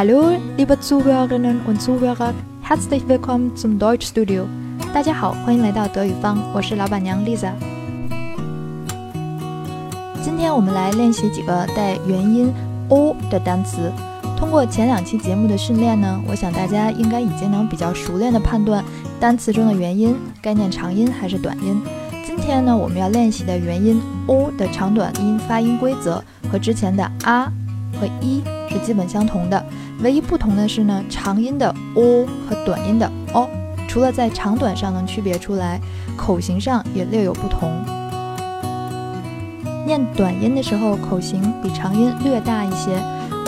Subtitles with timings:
[0.00, 4.46] Hallo, liebe Zuhörerinnen und Zuhörer, herzlich willkommen zum Deutsch Studio。
[4.94, 7.52] 大家好，欢迎来到德语方，我是老板娘 Lisa。
[10.22, 12.50] 今天我们来练习几个带元音
[12.88, 13.92] o 的单词。
[14.38, 18.82] 通过前两期节目的训练呢，我想大家应该已经能比较熟练的判断
[19.20, 21.78] 单词中的元音该念长音还是短音。
[22.26, 27.52] 今天呢，我们要练习的元音 o 的长短音发音规则和之前的啊
[28.00, 29.64] 和一是基本相同的，
[30.00, 33.48] 唯一不同的是呢，长音的 o 和短音的 o，
[33.88, 35.80] 除了在长短上能区别出来，
[36.16, 37.70] 口型上也略有不同。
[39.86, 42.92] 念短音的时候，口型比长音略大一些。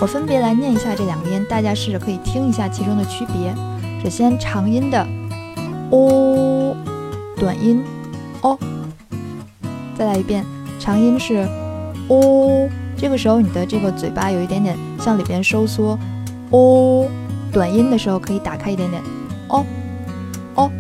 [0.00, 3.54] 我分别来念一下这两个音，大家试着可以听一下其中的区别。
[4.02, 5.06] 首先，长音的
[5.90, 6.74] o，
[7.36, 7.84] 短音
[8.40, 8.58] o。
[9.96, 10.44] 再来一遍，
[10.80, 11.46] 长音是
[12.08, 12.68] o，
[13.02, 15.98] 这个时候你的这个嘴巴有一点点向里边收缩
[16.50, 17.08] 哦。
[17.50, 19.02] 短音的时候可以打开一点点
[19.48, 19.64] 哦，
[20.54, 20.70] 哦。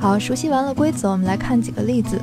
[0.00, 2.18] 好，熟悉完了规则，我们来看几个例子。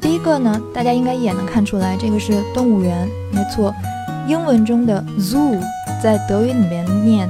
[0.00, 3.74] 第一个呢，大家应该一眼能看出来，这个是动物园，没错。
[4.26, 5.60] 英文中的 zoo
[6.02, 7.28] 在德语里面念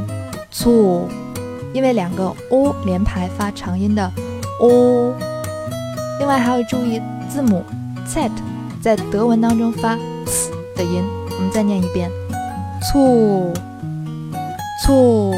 [0.52, 1.08] zoo，
[1.74, 4.10] 因为两个 o 连排发长音的
[4.60, 5.12] o。
[6.20, 7.64] 另外还要注意字母
[8.06, 8.30] z
[8.82, 11.02] 在德文当中发 c 的音。
[11.30, 12.10] 我们再念一遍
[12.82, 13.54] zoo
[14.84, 15.32] zoo，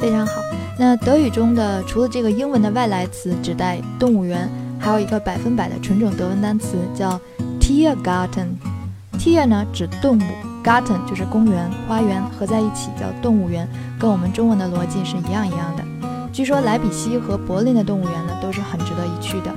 [0.00, 0.42] 非常好。
[0.78, 7.20] 那德语中的除了这个英文的外来词指代动物园，还有一个百分百的纯种德文单词叫。
[7.60, 10.22] Tiergarten，Tier 呢指动物
[10.64, 13.68] ，Garten 就是公园、花园，合在一起叫动物园，
[14.00, 15.84] 跟我们中文的逻辑是一样一样的。
[16.32, 19.54] 据说莱比锡和柏林的动物园呢都是很值得一去的。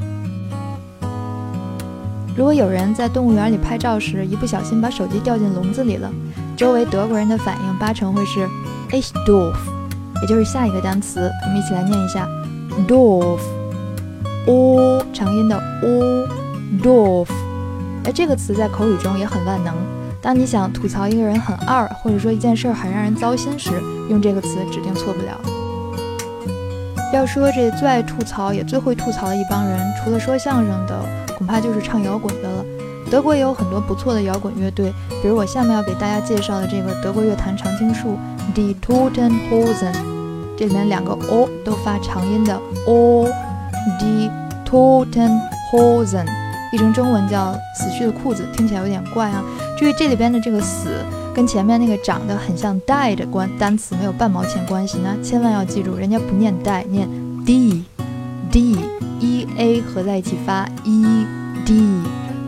[2.35, 6.09] 如果有人在动物园里拍照时一不小心把手机掉进笼子里了，
[6.55, 8.47] 周围德国人的反应八成会是
[8.89, 9.53] Ich doof，
[10.21, 12.27] 也就是下一个单词，我们一起来念一下
[12.87, 13.37] doof，o
[15.11, 17.27] 长音的 o，doof。
[18.03, 19.75] 而这个词在口语中也很万能。
[20.21, 23.71] 当你想吐槽一个人很二，或者说一件事很让人糟心时，
[24.09, 25.39] 用这个词指定错不了。
[27.13, 31.03] 要说这最爱吐槽也最会吐槽的一帮人，除了说相声的，
[31.51, 32.63] 怕就是唱摇滚的了。
[33.11, 38.17] 德国也有很多不错的摇滚乐队，比如我下面要给大家介绍的这个德国乐坛常青树
[38.55, 39.93] Die Toten Hosen，
[40.57, 42.57] 这里面两个 o 都发长音的
[42.87, 44.31] o，Die
[44.65, 45.41] Toten
[45.71, 46.25] Hosen。
[46.71, 49.43] 译成中文叫“死去的裤子”，听起来有点怪啊。
[49.77, 50.87] 注意这里边的这个“死”
[51.35, 57.09] 跟前面那个长得很像 “die” 的关单词没有半毛钱关系呢，千万要记住，人家不念 “die”，念
[57.45, 61.25] “d”，“d”，“e a” 合在一起发 e
[61.65, 62.01] D，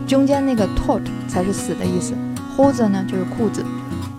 [0.06, 2.14] 中间那个 “tot” 才是死的意思。
[2.56, 3.64] “hose” 呢就是裤子。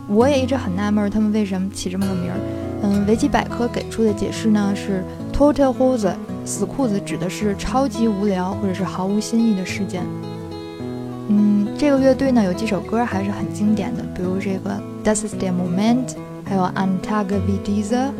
[0.08, 2.38] 我也一直很纳闷，他们为什么起这么个名儿。
[2.84, 5.04] 嗯，维基百科给出的解释呢是
[5.34, 6.12] “total hose”。
[6.46, 10.04] 死裤子指的是超级无聊或者是毫无新意的事件。
[11.28, 16.14] 嗯，这个乐队呢有几首歌还是很经典的，比如这个 dashsthemoment
[16.44, 18.12] 还有 An Tag wie dieser，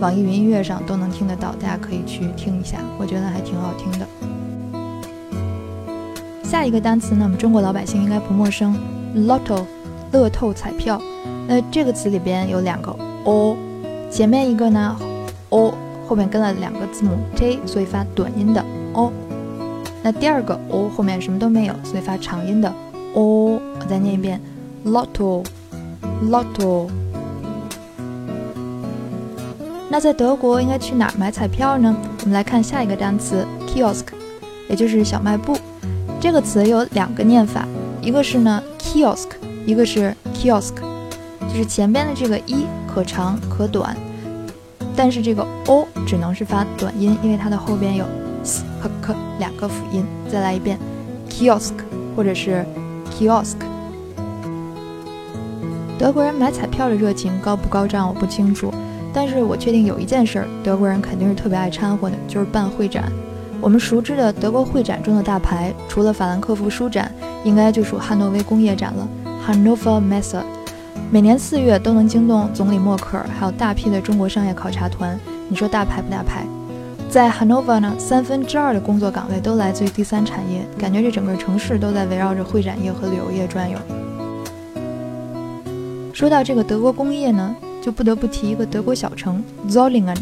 [0.00, 4.06] 网易云音乐上都能听得到，大家可以去听一下，我觉得还挺好听的。
[6.50, 8.76] 下一个单词呢，我们中国老百姓应该不陌生
[9.14, 9.64] ，Lotto，
[10.10, 11.00] 乐透彩票。
[11.46, 12.90] 那这个词里边有两个
[13.22, 13.56] o，
[14.10, 14.96] 前面一个呢
[15.50, 15.72] o。
[16.08, 19.12] 后面跟了两个字母 t，所以发短音的 o。
[20.02, 22.74] 那第二个 o 后面什么都没有，所以发长音的
[23.14, 23.60] o。
[23.78, 24.40] 我再念一遍
[24.84, 26.88] ，lotto，lotto。
[29.88, 31.96] 那在德国应该去哪儿买彩票呢？
[32.22, 34.06] 我们来看下一个单词 kiosk，
[34.68, 35.56] 也就是小卖部。
[36.20, 37.66] 这个词有两个念法，
[38.02, 39.28] 一个是呢 kiosk，
[39.64, 40.74] 一个是 kiosk，
[41.48, 43.96] 就是前边的这个一可长可短。
[44.94, 48.04] 但是这个 o 只能是发短音，因为它的后边有
[48.44, 50.04] s 和 k 两个辅音。
[50.30, 50.78] 再来一遍
[51.30, 51.72] ，kiosk
[52.14, 52.66] 或者是
[53.10, 53.56] kiosk。
[55.98, 58.70] 德国人买彩票的热情高不高涨我不清楚，
[59.14, 63.10] 但是我确定有一件事，德国人肯定是特别爱掺和的，就是办会展。
[63.62, 67.12] 我们熟知的德国会展中的大牌，除了法兰克福书展，
[67.44, 69.06] 应该就属汉诺威工业展了
[69.46, 70.42] ，Hannover Messe。
[71.10, 75.18] 每年四月都能惊动总理默克尔，还有大批的中国商业考察团。
[75.48, 76.46] 你说大牌不大牌？
[77.10, 83.78] 在 Hanover 呢，三分之二的工作岗位都来自于第三产业，感觉这整个城市都在围绕着会展业和旅游业转悠。
[86.14, 90.16] 说到这个德国工业呢，就不得不提一个德国小城 Zollingen。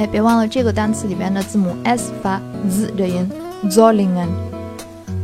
[0.00, 3.30] 哎，别忘了这个单词里边的字母 s 发 z 的音
[3.64, 4.28] ，Zollingen。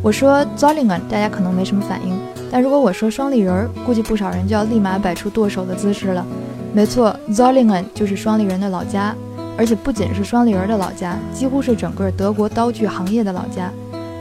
[0.03, 2.15] 我说 Zollingen，大家可能没什么反应。
[2.53, 6.23] 但如果我说双立人儿，估计不少人就要立马摆出剁手的姿势了。
[6.75, 9.15] 没错，Zollingen 就是双立人的老家，
[9.57, 13.73] 而且不仅是双立人的老家，几乎是整个德国刀具行业的老家。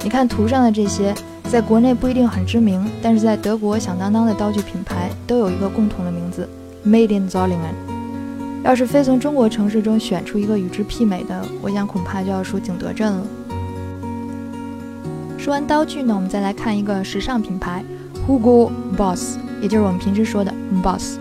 [0.04, 1.14] 你看图上的这些，
[1.50, 6.48] 在国内不一定很知名，但是在德国响当当的刀具品牌都有一个共同的名字
[6.86, 7.95] ：Made in Zollingen。
[8.66, 13.24] 要是非从中国城市中选出一个与之媲美的，我想恐怕就要数景德镇了。
[15.38, 17.86] 说完刀具呢，我们再来看一个时尚品牌
[18.28, 20.52] Hugo Boss，也就是我们平时说的
[20.82, 21.20] Boss。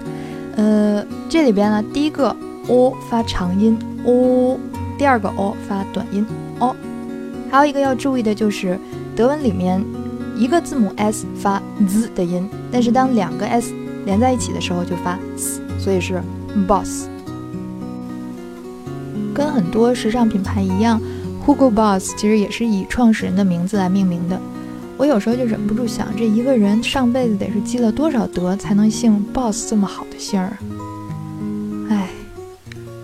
[0.56, 2.34] 呃，这里边呢，第一个
[2.68, 4.58] o 发长音 o，
[4.96, 6.26] 第二个 o 发短音
[6.60, 6.74] o。
[7.50, 8.78] 还有一个要注意的就是，
[9.14, 9.84] 德文里面
[10.34, 13.74] 一个字母 s 发 z 的音，但是当两个 s
[14.06, 16.22] 连在一起的时候就发 s，所以是
[16.66, 17.08] Boss。
[19.34, 21.00] 跟很多时尚品牌一样
[21.44, 24.40] ，Hugo Boss 其实也是以创始人的名字来命名的。
[24.96, 30.56] 我有时候就忍不住想，这一个人上辈子得是积了多少德，才能姓 Boss 这么好的姓儿？
[31.90, 32.08] 哎，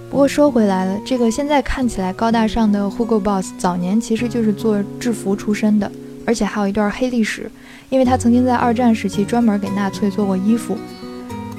[0.09, 5.91] 不过说回来了，这个现在看起来高大上的 Hugo Boss，早年其实就是做制服出身的，
[6.25, 7.51] 而且还有一段黑历史，
[7.89, 10.79] 因为他曾经在二战时期专门给纳粹做过衣服。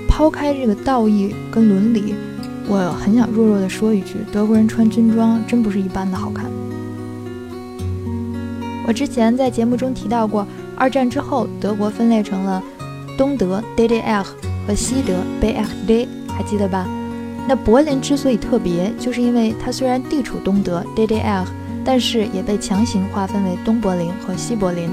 [0.07, 2.15] 抛开这个道义跟伦理。
[2.73, 6.49] 我很想弱弱地说一句：德国人穿军装真不是一般的好看。
[8.87, 10.47] 我之前在节目中提到过，
[10.77, 12.63] 二战之后德国分裂成了
[13.17, 14.23] 东德 DDR
[14.65, 16.87] 和西德 BRD，还记得吧？
[17.45, 21.43] 那柏林之所以特别，就是因为它虽然地处东德 DDR，
[21.83, 24.89] 但是也被强行划分为东柏林和西柏林。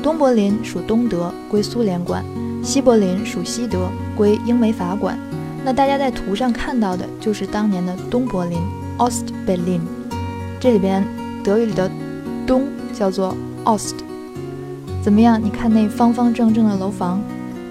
[0.00, 2.22] 东柏林属东德，归苏联管；
[2.62, 5.18] 西柏林属西德，归英美法管。
[5.66, 8.56] 那大家在图上看到的就是当年的东柏林
[8.98, 9.80] （Ostberlin），
[10.60, 11.04] 这里边
[11.42, 11.90] 德语里的
[12.46, 13.96] “东”叫做 Ost。
[15.02, 15.42] 怎么样？
[15.42, 17.20] 你看那方方正正的楼房，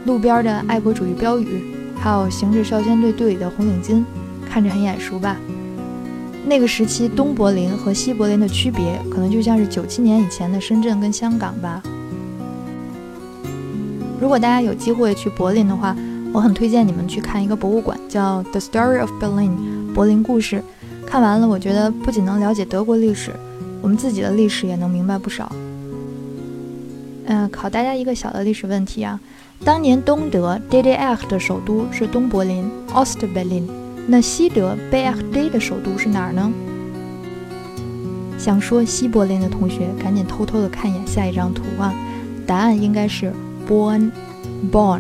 [0.03, 1.63] 路边的爱国主义标语，
[1.95, 4.03] 还有行至少先队队里的红领巾，
[4.45, 5.37] 看着很眼熟吧？
[6.45, 11.81] 那个时期东柏林和西柏林的区别，可能就像是九七年以前的深圳跟香港吧。
[14.19, 15.95] 如果大家有机会去柏林的话，
[16.35, 19.51] 我很推荐你们去看一个博物馆，叫 The Story of Berlin，
[19.93, 20.61] 柏林故事。
[21.07, 23.31] 看完了，我觉得不仅能了解德国历史，
[23.81, 25.49] 我们自己的历史也能明白不少。
[27.27, 29.17] 嗯，考大家一个小的历史问题啊，
[29.63, 33.63] 当年东德 DDR 的首都是东柏林 Ostberlin，
[34.05, 36.51] 那西德 BRD 的首都是哪儿呢？
[38.37, 41.93] 想说西柏林的同学，赶紧偷偷的看一眼下一张图啊，
[42.45, 43.31] 答案应该是
[43.69, 44.99] Bonn，Bonn。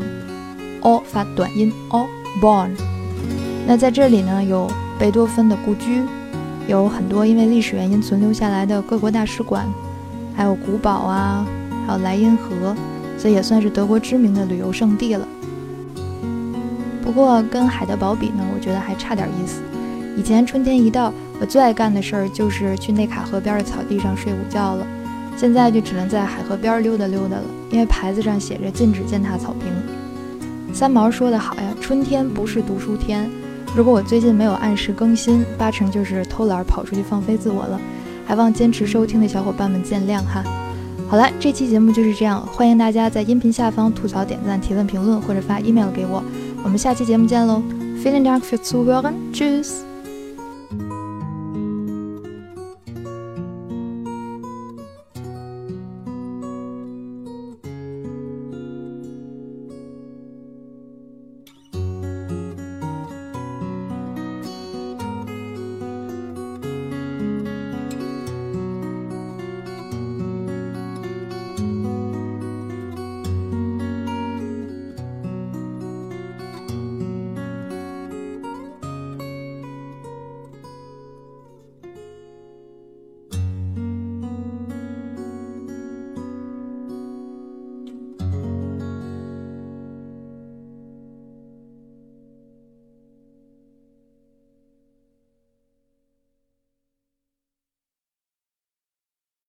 [0.85, 2.05] O 发短音 o
[2.39, 2.69] born。
[3.67, 6.03] 那在这里呢，有贝多芬的故居，
[6.67, 9.67] 有很多因为历史原因存留下来的各国大使馆，
[10.35, 11.43] 还有古堡啊，
[11.87, 12.75] 还有莱茵河，
[13.17, 15.27] 所以也算是德国知名的旅游胜地了。
[17.03, 19.61] 不过跟海德堡比呢，我觉得还差点意思。
[20.15, 24.85] 以前春天一到，我最爱干的事儿就是去内卡河边的草地上睡午觉了。
[25.35, 29.73] 现在就只能在海河边溜达溜达了，因为牌子上写着禁止践踏草坪。
[30.75, 33.31] 三毛说得好呀，春天不是读书天。
[33.73, 37.79] 如果我最近没有按时更新，八成就是偷懒跑出去放飞自我了。
[38.27, 40.43] 还望坚持收听的小伙伴们见谅哈。
[41.07, 46.21] 好了，这期节目就是这样，欢迎大家在音频下方吐槽、点赞、提问、评论或者发 email 给我。
[46.61, 47.63] 我们下期节目见喽。
[48.03, 49.13] Feeling dark fürs Zuhören.
[49.31, 49.94] Tschüss.